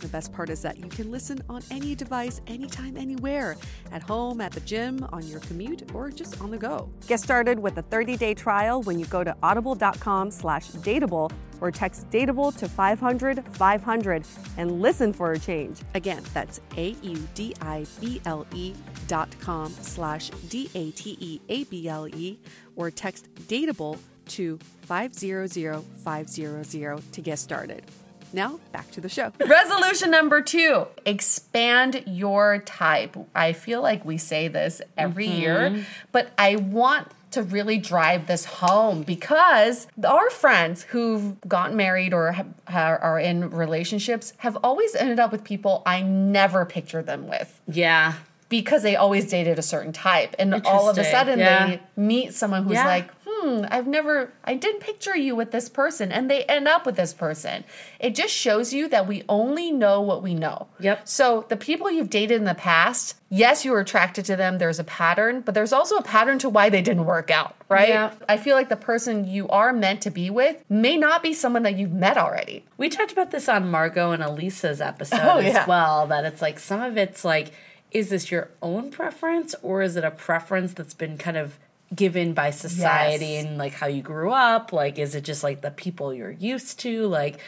The 0.00 0.08
best 0.08 0.34
part 0.34 0.50
is 0.50 0.60
that 0.62 0.76
you 0.78 0.88
can 0.88 1.10
listen 1.10 1.42
on 1.48 1.62
any 1.70 1.94
device, 1.94 2.42
anytime, 2.46 2.98
anywhere 2.98 3.56
at 3.90 4.02
home, 4.02 4.42
at 4.42 4.52
the 4.52 4.60
gym, 4.60 5.06
on 5.12 5.26
your 5.26 5.40
commute, 5.40 5.94
or 5.94 6.10
just 6.10 6.40
on 6.42 6.50
the 6.50 6.58
go. 6.58 6.90
Get 7.06 7.20
started 7.20 7.58
with 7.58 7.78
a 7.78 7.82
30-day 7.82 8.34
trial 8.34 8.82
when 8.82 8.98
you 8.98 9.06
go 9.06 9.24
to 9.24 9.34
audible.com 9.42 10.30
slash 10.30 10.70
dateable 10.72 11.30
or 11.60 11.70
text 11.70 12.08
dateable 12.10 12.56
to 12.56 12.68
500 12.68 13.44
500 13.52 14.24
and 14.56 14.80
listen 14.80 15.12
for 15.12 15.32
a 15.32 15.38
change. 15.38 15.80
Again, 15.94 16.22
that's 16.34 16.60
A 16.76 16.90
U 17.02 17.28
D 17.34 17.54
I 17.60 17.86
B 18.00 18.20
L 18.24 18.46
E 18.54 18.74
dot 19.06 19.34
com 19.40 19.72
slash 19.80 20.30
D-A-T-E-A-B-L-E 20.48 22.38
or 22.76 22.90
text 22.90 23.32
dateable 23.48 23.98
to 24.28 24.58
500 24.82 25.82
500 26.04 27.12
to 27.12 27.20
get 27.20 27.38
started. 27.38 27.84
Now, 28.32 28.58
back 28.72 28.90
to 28.92 29.00
the 29.00 29.08
show. 29.08 29.32
Resolution 29.46 30.10
number 30.10 30.40
two 30.42 30.86
expand 31.04 32.04
your 32.06 32.58
type. 32.58 33.16
I 33.34 33.52
feel 33.52 33.80
like 33.80 34.04
we 34.04 34.18
say 34.18 34.48
this 34.48 34.82
every 34.96 35.26
year, 35.26 35.70
mm-hmm. 35.70 35.82
but 36.12 36.32
I 36.36 36.56
want 36.56 37.08
to 37.36 37.42
really 37.42 37.76
drive 37.76 38.26
this 38.26 38.46
home 38.46 39.02
because 39.02 39.86
our 40.02 40.30
friends 40.30 40.84
who've 40.84 41.38
gotten 41.46 41.76
married 41.76 42.14
or 42.14 42.32
have, 42.32 42.46
are 42.66 43.20
in 43.20 43.50
relationships 43.50 44.32
have 44.38 44.56
always 44.64 44.94
ended 44.94 45.20
up 45.20 45.30
with 45.30 45.44
people 45.44 45.82
I 45.84 46.00
never 46.00 46.64
pictured 46.64 47.04
them 47.04 47.28
with 47.28 47.60
Yeah. 47.68 48.14
because 48.48 48.82
they 48.82 48.96
always 48.96 49.28
dated 49.28 49.58
a 49.58 49.62
certain 49.62 49.92
type. 49.92 50.34
And 50.38 50.54
all 50.64 50.88
of 50.88 50.96
a 50.96 51.04
sudden 51.04 51.38
Yeah. 51.38 51.66
they 51.66 51.80
meet 51.94 52.32
someone 52.32 52.64
who's 52.64 52.72
Yeah. 52.72 52.86
like, 52.86 53.10
hmm, 53.46 53.64
I've 53.70 53.86
never, 53.86 54.32
I 54.44 54.54
didn't 54.54 54.80
picture 54.80 55.16
you 55.16 55.36
with 55.36 55.50
this 55.52 55.68
person. 55.68 56.10
And 56.10 56.30
they 56.30 56.44
end 56.44 56.66
up 56.66 56.84
with 56.84 56.96
this 56.96 57.12
person. 57.12 57.64
It 58.00 58.14
just 58.14 58.34
shows 58.34 58.72
you 58.72 58.88
that 58.88 59.06
we 59.06 59.22
only 59.28 59.70
know 59.70 60.00
what 60.00 60.22
we 60.22 60.34
know. 60.34 60.66
Yep. 60.80 61.06
So 61.08 61.46
the 61.48 61.56
people 61.56 61.90
you've 61.90 62.10
dated 62.10 62.38
in 62.38 62.44
the 62.44 62.54
past, 62.54 63.16
yes, 63.30 63.64
you 63.64 63.70
were 63.70 63.80
attracted 63.80 64.24
to 64.26 64.36
them. 64.36 64.58
There's 64.58 64.78
a 64.78 64.84
pattern, 64.84 65.40
but 65.42 65.54
there's 65.54 65.72
also 65.72 65.96
a 65.96 66.02
pattern 66.02 66.38
to 66.40 66.48
why 66.48 66.70
they 66.70 66.82
didn't 66.82 67.04
work 67.04 67.30
out, 67.30 67.54
right? 67.68 67.88
Yeah. 67.88 68.12
I 68.28 68.36
feel 68.36 68.56
like 68.56 68.68
the 68.68 68.76
person 68.76 69.26
you 69.26 69.48
are 69.48 69.72
meant 69.72 70.00
to 70.02 70.10
be 70.10 70.28
with 70.30 70.64
may 70.68 70.96
not 70.96 71.22
be 71.22 71.32
someone 71.32 71.62
that 71.62 71.76
you've 71.76 71.92
met 71.92 72.18
already. 72.18 72.64
We 72.76 72.88
talked 72.88 73.12
about 73.12 73.30
this 73.30 73.48
on 73.48 73.70
Margot 73.70 74.12
and 74.12 74.22
Elisa's 74.22 74.80
episode 74.80 75.20
Oh, 75.22 75.38
as 75.38 75.66
well. 75.66 76.06
That 76.06 76.24
it's 76.24 76.42
like 76.42 76.58
some 76.58 76.82
of 76.82 76.96
it's 76.96 77.24
like, 77.24 77.52
is 77.92 78.10
this 78.10 78.30
your 78.30 78.50
own 78.60 78.90
preference 78.90 79.54
or 79.62 79.80
is 79.80 79.96
it 79.96 80.04
a 80.04 80.10
preference 80.10 80.74
that's 80.74 80.94
been 80.94 81.16
kind 81.16 81.36
of 81.36 81.58
given 81.94 82.32
by 82.34 82.50
society 82.50 83.26
Yes. 83.26 83.44
and 83.44 83.58
like 83.58 83.72
how 83.72 83.86
you 83.86 84.02
grew 84.02 84.30
up? 84.32 84.72
Like, 84.72 84.98
is 84.98 85.14
it 85.14 85.22
just 85.24 85.42
like 85.42 85.60
the 85.60 85.70
people 85.70 86.12
you're 86.12 86.30
used 86.30 86.80
to? 86.80 87.06
Like, 87.06 87.38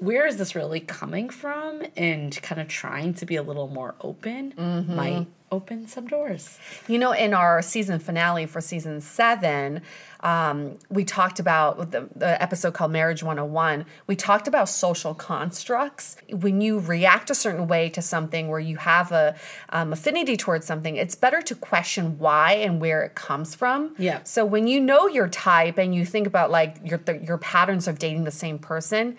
where 0.00 0.26
is 0.26 0.36
this 0.36 0.54
really 0.54 0.80
coming 0.80 1.30
from? 1.30 1.82
And 1.96 2.40
kind 2.42 2.60
of 2.60 2.68
trying 2.68 3.14
to 3.14 3.26
be 3.26 3.36
a 3.36 3.42
little 3.42 3.68
more 3.68 3.94
open 4.00 4.52
Mm-hmm. 4.56 4.96
might 4.96 5.26
open 5.52 5.86
some 5.88 6.06
doors. 6.06 6.58
You 6.86 6.98
know, 6.98 7.10
in 7.12 7.34
our 7.34 7.60
season 7.60 7.98
finale 7.98 8.46
for 8.46 8.60
season 8.60 9.00
seven, 9.00 9.82
um, 10.20 10.78
we 10.88 11.04
talked 11.04 11.40
about 11.40 11.90
the, 11.90 12.08
the 12.14 12.40
episode 12.40 12.72
called 12.72 12.92
Marriage 12.92 13.22
101. 13.24 13.84
We 14.06 14.14
talked 14.14 14.46
about 14.46 14.68
social 14.68 15.12
constructs. 15.12 16.16
When 16.30 16.60
you 16.60 16.78
react 16.78 17.30
a 17.30 17.34
certain 17.34 17.66
way 17.66 17.88
to 17.90 18.00
something 18.02 18.46
where 18.48 18.60
you 18.60 18.76
have 18.76 19.10
a 19.10 19.34
um, 19.70 19.92
affinity 19.92 20.36
towards 20.36 20.66
something, 20.66 20.96
it's 20.96 21.16
better 21.16 21.42
to 21.42 21.54
question 21.56 22.18
why 22.18 22.52
and 22.52 22.80
where 22.80 23.02
it 23.02 23.14
comes 23.16 23.54
from. 23.56 23.94
Yeah. 23.98 24.20
So 24.22 24.44
when 24.44 24.68
you 24.68 24.78
know 24.80 25.08
your 25.08 25.28
type 25.28 25.78
and 25.78 25.94
you 25.94 26.04
think 26.04 26.26
about 26.28 26.50
like 26.52 26.76
your, 26.84 27.00
your 27.22 27.38
patterns 27.38 27.88
of 27.88 27.98
dating 27.98 28.24
the 28.24 28.30
same 28.30 28.58
person, 28.60 29.16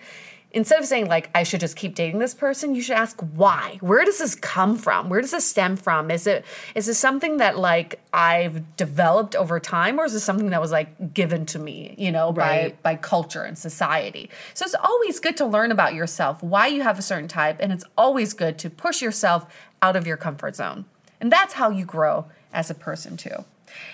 instead 0.54 0.78
of 0.78 0.86
saying 0.86 1.06
like 1.06 1.30
I 1.34 1.42
should 1.42 1.60
just 1.60 1.76
keep 1.76 1.94
dating 1.94 2.18
this 2.18 2.34
person, 2.34 2.74
you 2.74 2.82
should 2.82 2.96
ask 2.96 3.20
why. 3.20 3.78
Where 3.80 4.04
does 4.04 4.18
this 4.18 4.34
come 4.34 4.76
from? 4.76 5.08
Where 5.08 5.20
does 5.20 5.30
this 5.30 5.48
stem 5.48 5.76
from? 5.76 6.10
Is 6.10 6.26
it 6.26 6.44
is 6.74 6.86
this 6.86 6.98
something 6.98 7.38
that 7.38 7.58
like 7.58 8.00
I've 8.12 8.76
developed 8.76 9.34
over 9.34 9.58
time 9.60 9.98
or 9.98 10.04
is 10.04 10.12
this 10.12 10.24
something 10.24 10.50
that 10.50 10.60
was 10.60 10.70
like 10.70 11.14
given 11.14 11.46
to 11.46 11.58
me, 11.58 11.94
you 11.98 12.12
know, 12.12 12.32
Right. 12.32 12.80
by 12.82 12.94
by 12.94 13.00
culture 13.00 13.42
and 13.42 13.56
society? 13.58 14.30
So 14.54 14.64
it's 14.64 14.74
always 14.74 15.20
good 15.20 15.36
to 15.38 15.46
learn 15.46 15.72
about 15.72 15.94
yourself, 15.94 16.42
why 16.42 16.66
you 16.66 16.82
have 16.82 16.98
a 16.98 17.02
certain 17.02 17.28
type, 17.28 17.56
and 17.60 17.72
it's 17.72 17.84
always 17.96 18.34
good 18.34 18.58
to 18.58 18.70
push 18.70 19.02
yourself 19.02 19.46
out 19.80 19.96
of 19.96 20.06
your 20.06 20.16
comfort 20.16 20.56
zone. 20.56 20.84
And 21.20 21.30
that's 21.32 21.54
how 21.54 21.70
you 21.70 21.84
grow 21.84 22.26
as 22.52 22.70
a 22.70 22.74
person 22.74 23.16
too. 23.16 23.44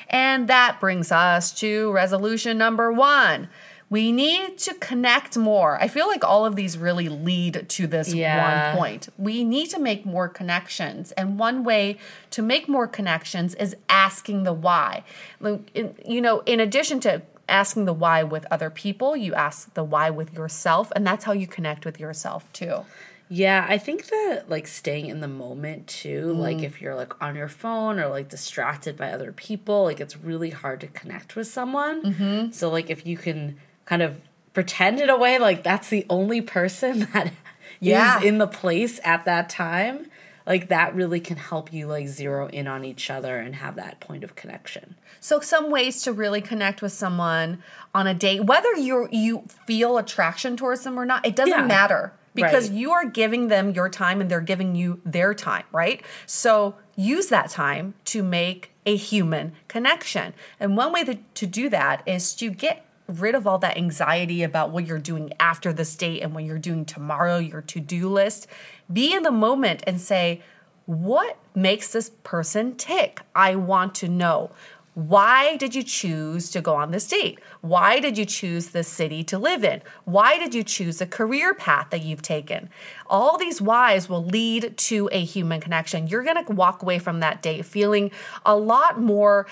And 0.09 0.49
that 0.49 0.81
brings 0.81 1.12
us 1.12 1.53
to 1.61 1.93
resolution 1.93 2.59
number 2.59 2.91
1. 2.93 3.49
We 3.90 4.12
need 4.12 4.59
to 4.59 4.75
connect 4.75 5.38
more. 5.38 5.78
I 5.80 5.88
feel 5.88 6.07
like 6.09 6.23
all 6.23 6.45
of 6.45 6.57
these 6.57 6.76
really 6.76 7.09
lead 7.09 7.66
to 7.71 7.87
this 7.87 8.12
Yeah. 8.12 8.73
one 8.75 8.76
point. 8.78 9.09
We 9.16 9.45
need 9.45 9.71
to 9.71 9.78
make 9.78 10.04
more 10.04 10.28
connections. 10.28 11.12
And 11.12 11.38
one 11.38 11.64
way 11.64 11.97
to 12.33 12.42
make 12.42 12.68
more 12.68 12.87
connections 12.87 13.54
is 13.54 13.76
asking 13.88 14.42
the 14.42 14.52
why. 14.52 15.04
You 15.42 16.21
know, 16.21 16.40
in 16.40 16.61
addition 16.61 17.00
to 17.00 17.23
asking 17.49 17.87
the 17.87 17.95
why 17.95 18.23
with 18.23 18.45
other 18.50 18.68
people, 18.68 19.16
you 19.16 19.35
ask 19.35 19.73
the 19.73 19.85
why 19.85 20.11
with 20.11 20.35
yourself. 20.35 20.92
And 20.95 21.07
that's 21.07 21.25
how 21.25 21.33
you 21.33 21.47
connect 21.47 21.87
with 21.87 21.99
yourself 21.99 22.52
too. 22.52 22.85
Yeah, 23.30 23.66
I 23.68 23.76
think 23.78 24.07
that 24.07 24.45
like 24.49 24.66
staying 24.66 25.07
in 25.07 25.21
the 25.21 25.28
moment 25.28 25.87
too, 25.87 26.33
Mm. 26.35 26.38
like 26.40 26.62
if 26.62 26.80
you're 26.80 26.95
like 26.95 27.23
on 27.23 27.37
your 27.37 27.49
phone 27.49 27.99
or 27.99 28.09
like 28.09 28.28
distracted 28.30 28.97
by 28.97 29.11
other 29.12 29.33
people, 29.33 29.85
like 29.85 30.00
it's 30.00 30.16
really 30.16 30.50
hard 30.50 30.80
to 30.80 30.87
connect 30.88 31.37
with 31.37 31.47
someone. 31.47 32.02
Mm-hmm. 32.02 32.50
So 32.52 32.71
like 32.71 32.88
if 32.90 33.07
you 33.07 33.16
can 33.18 33.59
kind 33.88 34.02
of 34.02 34.21
pretend 34.52 35.00
in 35.00 35.09
a 35.09 35.16
way 35.16 35.38
like 35.38 35.62
that's 35.62 35.88
the 35.88 36.04
only 36.11 36.40
person 36.42 37.00
that 37.14 37.33
Yeah. 37.80 38.18
is 38.18 38.25
in 38.25 38.38
the 38.38 38.47
place 38.47 39.00
at 39.04 39.25
that 39.25 39.49
time, 39.49 40.11
like 40.47 40.68
that 40.68 40.95
really 40.95 41.21
can 41.21 41.37
help 41.37 41.73
you 41.73 41.87
like 41.87 42.09
zero 42.09 42.49
in 42.49 42.66
on 42.66 42.85
each 42.85 43.09
other 43.09 43.38
and 43.38 43.54
have 43.54 43.76
that 43.76 44.00
point 44.00 44.25
of 44.25 44.35
connection. 44.35 44.97
So 45.21 45.40
some 45.40 45.71
ways 45.71 46.02
to 46.02 46.12
really 46.12 46.40
connect 46.40 46.83
with 46.83 46.92
someone 46.92 47.62
on 47.95 48.07
a 48.07 48.14
date, 48.14 48.45
whether 48.45 48.73
you 48.75 49.09
you 49.12 49.45
feel 49.66 49.97
attraction 49.97 50.57
towards 50.57 50.83
them 50.85 50.99
or 50.99 51.07
not, 51.07 51.25
it 51.26 51.35
doesn't 51.37 51.52
Yeah. 51.61 51.66
matter 51.66 52.12
because 52.35 52.68
Right. 52.68 52.78
you 52.78 52.92
are 52.92 53.04
giving 53.07 53.49
them 53.49 53.71
your 53.71 53.88
time 53.88 54.21
and 54.21 54.30
they're 54.30 54.40
giving 54.40 54.75
you 54.75 55.00
their 55.04 55.33
time, 55.35 55.64
right? 55.73 56.02
So 56.26 56.75
use 56.97 57.28
that 57.28 57.49
time 57.50 57.95
to 58.07 58.23
make 58.23 58.73
a 58.87 58.97
human 58.97 59.52
connection. 59.68 60.35
And 60.61 60.76
one 60.76 60.92
way 60.92 61.04
to 61.04 61.47
do 61.47 61.68
that 61.68 62.02
is 62.07 62.35
to 62.35 62.50
get 62.50 62.85
rid 63.09 63.35
of 63.35 63.47
all 63.47 63.59
that 63.59 63.77
anxiety 63.77 64.43
about 64.43 64.71
what 64.71 64.87
you're 64.87 64.99
doing 64.99 65.33
after 65.41 65.73
this 65.73 65.97
date 65.97 66.21
and 66.21 66.35
what 66.35 66.45
you're 66.45 66.59
doing 66.59 66.85
tomorrow, 66.85 67.38
your 67.38 67.62
to-do 67.62 68.09
list. 68.09 68.47
Be 68.93 69.15
in 69.15 69.23
the 69.23 69.31
moment 69.31 69.83
and 69.87 70.00
say, 70.00 70.43
what 70.85 71.38
makes 71.55 71.93
this 71.93 72.11
person 72.23 72.77
tick? 72.77 73.21
I 73.35 73.57
want 73.57 73.95
to 73.97 74.09
know. 74.09 74.50
Why 74.95 75.57
did 75.57 75.77
you 75.77 75.85
choose 75.85 76.50
to 76.50 76.61
go 76.61 76.75
on 76.75 76.91
this 76.91 77.07
date? 77.07 77.38
Why 77.61 78.00
did 78.00 78.19
you 78.19 78.25
choose 78.25 78.69
this 78.69 78.88
city 78.88 79.23
to 79.25 79.38
live 79.38 79.62
in? 79.62 79.81
Why 80.05 80.38
did 80.38 80.55
you 80.55 80.65
choose 80.65 80.99
the 80.99 81.07
career 81.07 81.55
path 81.55 81.91
that 81.91 82.03
you've 82.03 82.21
taken? 82.21 82.69
All 83.07 83.38
these 83.38 83.62
whys 83.62 84.09
will 84.09 84.25
lead 84.25 84.77
to 84.77 85.09
a 85.12 85.23
human 85.23 85.61
connection. 85.61 86.09
You're 86.09 86.25
going 86.25 86.45
to 86.45 86.53
walk 86.53 86.83
away 86.83 86.99
from 86.99 87.21
that 87.21 87.43
date 87.43 87.65
feeling 87.65 88.11
a 88.45 88.57
lot 88.57 89.00
more 89.00 89.47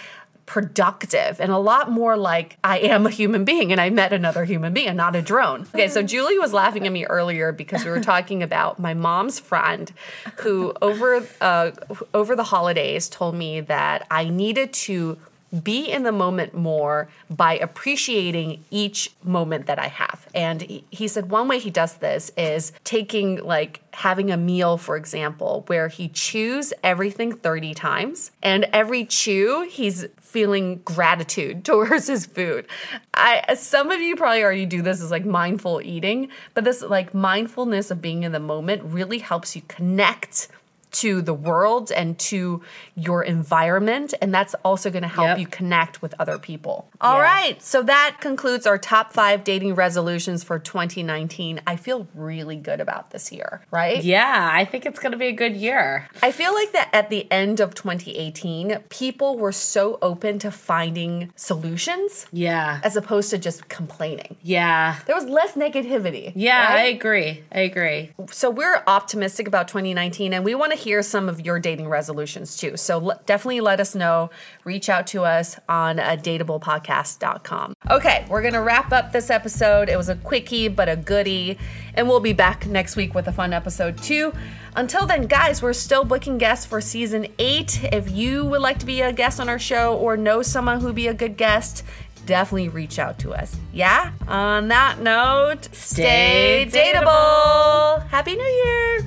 productive 0.46 1.40
and 1.40 1.50
a 1.50 1.58
lot 1.58 1.90
more 1.90 2.16
like 2.16 2.56
I 2.62 2.78
am 2.78 3.04
a 3.06 3.10
human 3.10 3.44
being 3.44 3.72
and 3.72 3.80
I 3.80 3.90
met 3.90 4.12
another 4.12 4.44
human 4.44 4.72
being 4.72 4.88
and 4.88 4.96
not 4.96 5.16
a 5.16 5.22
drone. 5.22 5.66
Okay, 5.74 5.88
so 5.88 6.02
Julie 6.02 6.38
was 6.38 6.52
laughing 6.52 6.86
at 6.86 6.92
me 6.92 7.04
earlier 7.04 7.52
because 7.52 7.84
we 7.84 7.90
were 7.90 8.00
talking 8.00 8.42
about 8.42 8.78
my 8.78 8.94
mom's 8.94 9.38
friend 9.40 9.92
who 10.36 10.72
over 10.80 11.26
uh, 11.40 11.72
over 12.14 12.36
the 12.36 12.44
holidays 12.44 13.08
told 13.08 13.34
me 13.34 13.60
that 13.60 14.06
I 14.10 14.28
needed 14.28 14.72
to 14.72 15.18
be 15.62 15.90
in 15.90 16.02
the 16.02 16.12
moment 16.12 16.54
more 16.54 17.08
by 17.30 17.56
appreciating 17.58 18.64
each 18.70 19.10
moment 19.22 19.66
that 19.66 19.78
I 19.78 19.88
have. 19.88 20.26
And 20.34 20.62
he, 20.62 20.84
he 20.90 21.08
said 21.08 21.30
one 21.30 21.48
way 21.48 21.58
he 21.58 21.70
does 21.70 21.94
this 21.94 22.30
is 22.36 22.72
taking 22.84 23.36
like 23.44 23.80
having 23.92 24.30
a 24.30 24.36
meal, 24.36 24.76
for 24.76 24.96
example, 24.96 25.64
where 25.68 25.88
he 25.88 26.08
chews 26.08 26.72
everything 26.82 27.32
30 27.32 27.74
times 27.74 28.30
and 28.42 28.64
every 28.72 29.04
chew 29.04 29.66
he's 29.70 30.06
feeling 30.36 30.82
gratitude 30.84 31.64
towards 31.70 32.06
his 32.06 32.26
food. 32.26 32.66
I 33.14 33.54
some 33.54 33.90
of 33.90 34.02
you 34.02 34.16
probably 34.16 34.42
already 34.44 34.66
do 34.66 34.82
this 34.82 35.00
as 35.00 35.10
like 35.10 35.24
mindful 35.24 35.80
eating, 35.82 36.28
but 36.52 36.62
this 36.62 36.82
like 36.82 37.14
mindfulness 37.14 37.90
of 37.90 38.02
being 38.02 38.22
in 38.22 38.32
the 38.32 38.38
moment 38.38 38.82
really 38.84 39.16
helps 39.16 39.56
you 39.56 39.62
connect 39.66 40.48
to 40.92 41.20
the 41.20 41.34
world 41.34 41.90
and 41.92 42.18
to 42.18 42.62
your 42.94 43.22
environment. 43.22 44.14
And 44.22 44.32
that's 44.32 44.54
also 44.64 44.90
going 44.90 45.02
to 45.02 45.08
help 45.08 45.26
Yep. 45.28 45.38
you 45.38 45.46
connect 45.46 46.00
with 46.02 46.14
other 46.18 46.38
people. 46.38 46.88
All 47.00 47.20
right, 47.20 47.56
Yeah. 47.56 47.60
So 47.60 47.82
that 47.82 48.16
concludes 48.20 48.66
our 48.66 48.78
top 48.78 49.12
five 49.12 49.44
dating 49.44 49.74
resolutions 49.74 50.42
for 50.42 50.58
2019. 50.58 51.60
I 51.66 51.76
feel 51.76 52.06
really 52.14 52.56
good 52.56 52.80
about 52.80 53.10
this 53.10 53.30
year, 53.30 53.60
right? 53.70 54.02
Yeah, 54.02 54.48
I 54.52 54.64
think 54.64 54.86
it's 54.86 54.98
going 54.98 55.12
to 55.12 55.18
be 55.18 55.26
a 55.26 55.32
good 55.32 55.54
year. 55.56 56.08
I 56.22 56.32
feel 56.32 56.54
like 56.54 56.72
that 56.72 56.88
at 56.92 57.10
the 57.10 57.30
end 57.30 57.60
of 57.60 57.74
2018, 57.74 58.78
people 58.88 59.36
were 59.36 59.52
so 59.52 59.98
open 60.00 60.38
to 60.38 60.50
finding 60.50 61.30
solutions 61.36 62.26
Yeah. 62.32 62.80
as 62.82 62.96
opposed 62.96 63.30
to 63.30 63.38
just 63.38 63.68
complaining. 63.68 64.36
Yeah. 64.42 64.96
There 65.06 65.14
was 65.16 65.26
less 65.26 65.52
negativity. 65.52 66.32
Yeah, 66.34 66.66
I 66.70 66.82
agree. 66.82 67.42
I 67.52 67.60
agree. 67.60 68.12
so 68.30 68.48
we're 68.50 68.82
optimistic 68.86 69.46
about 69.48 69.68
2019 69.68 70.32
and 70.32 70.44
we 70.44 70.54
want 70.54 70.72
to 70.72 70.75
hear 70.76 71.02
some 71.02 71.28
of 71.28 71.44
your 71.44 71.58
dating 71.58 71.88
resolutions 71.88 72.56
too. 72.56 72.76
So 72.76 73.12
definitely 73.26 73.60
let 73.60 73.80
us 73.80 73.94
know. 73.94 74.30
Reach 74.64 74.88
out 74.88 75.06
to 75.08 75.24
us 75.24 75.58
on 75.68 75.98
uh, 75.98 76.16
dateablepodcast.com 76.20 77.74
okay 77.90 78.26
we're 78.28 78.42
gonna 78.42 78.62
wrap 78.62 78.92
up 78.92 79.12
this 79.12 79.30
episode. 79.30 79.88
It 79.88 79.96
was 79.96 80.08
a 80.08 80.16
quickie 80.16 80.68
but 80.68 80.88
a 80.88 80.96
goodie. 80.96 81.58
And 81.94 82.08
we'll 82.08 82.20
be 82.20 82.32
back 82.32 82.66
next 82.66 82.96
week 82.96 83.14
with 83.14 83.26
a 83.28 83.32
fun 83.32 83.52
episode 83.52 83.96
too. 83.98 84.32
Until 84.74 85.06
then 85.06 85.26
guys 85.26 85.62
we're 85.62 85.72
still 85.72 86.04
booking 86.04 86.38
guests 86.38 86.66
for 86.66 86.80
season 86.80 87.26
8 87.38 87.84
if 87.92 88.10
you 88.10 88.44
would 88.44 88.60
like 88.60 88.78
to 88.80 88.86
be 88.86 89.00
a 89.00 89.12
guest 89.12 89.40
on 89.40 89.48
our 89.48 89.58
show 89.58 89.96
or 89.96 90.16
know 90.16 90.42
someone 90.42 90.80
who'd 90.80 90.94
be 90.94 91.08
a 91.08 91.14
good 91.14 91.36
guest 91.36 91.84
definitely 92.26 92.68
reach 92.68 92.98
out 92.98 93.20
to 93.20 93.32
us. 93.32 93.56
Yeah? 93.72 94.10
On 94.26 94.66
that 94.68 95.00
note 95.00 95.68
stay, 95.72 96.66
Stay 96.68 96.92
dateable. 96.92 98.06
Happy 98.08 98.34
new 98.34 98.42
year 98.42 99.06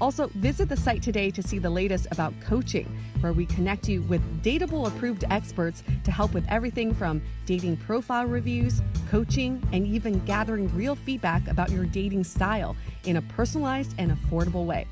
Also, 0.00 0.28
visit 0.34 0.68
the 0.68 0.76
site 0.76 1.02
today 1.02 1.30
to 1.30 1.42
see 1.42 1.58
the 1.58 1.68
latest 1.68 2.06
about 2.10 2.32
coaching, 2.40 2.86
where 3.20 3.32
we 3.32 3.44
connect 3.44 3.88
you 3.88 4.02
with 4.02 4.22
dateable 4.42 4.86
approved 4.86 5.24
experts 5.30 5.82
to 6.04 6.10
help 6.10 6.32
with 6.32 6.44
everything 6.48 6.94
from 6.94 7.20
dating 7.44 7.76
profile 7.76 8.24
reviews, 8.26 8.80
coaching, 9.10 9.62
and 9.72 9.86
even 9.86 10.18
gathering 10.24 10.74
real 10.74 10.94
feedback 10.94 11.46
about 11.48 11.70
your 11.70 11.84
dating 11.84 12.24
style 12.24 12.76
in 13.04 13.16
a 13.16 13.22
personalized 13.22 13.94
and 13.98 14.10
affordable 14.10 14.64
way. 14.64 14.86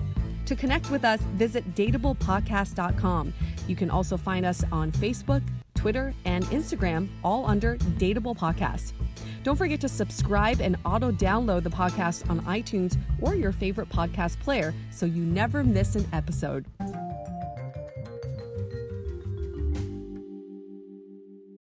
To 0.47 0.57
connect 0.57 0.91
with 0.91 1.05
us, 1.05 1.21
visit 1.37 1.75
dateablepodcast.com. 1.75 3.35
You 3.67 3.77
can 3.77 3.91
also 3.91 4.17
find 4.17 4.47
us 4.47 4.65
on 4.73 4.93
Facebook, 4.93 5.43
Twitter, 5.75 6.15
and 6.25 6.45
Instagram, 6.47 7.09
all 7.23 7.47
under 7.47 7.77
Dateable 7.77 8.37
Podcast. 8.37 8.93
Don't 9.49 9.57
forget 9.57 9.81
to 9.81 9.89
subscribe 9.89 10.61
and 10.61 10.77
auto 10.85 11.11
download 11.11 11.63
the 11.63 11.71
podcast 11.71 12.29
on 12.29 12.41
iTunes 12.41 12.99
or 13.23 13.35
your 13.35 13.51
favorite 13.51 13.89
podcast 13.89 14.39
player 14.41 14.75
so 14.91 15.07
you 15.07 15.25
never 15.25 15.65
miss 15.65 15.97
an 15.97 16.07
episode. 16.13 16.67